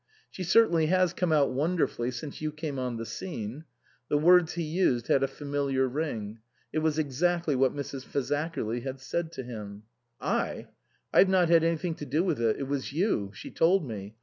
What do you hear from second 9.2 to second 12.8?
to him.)" I? I've not had anything to do with it. It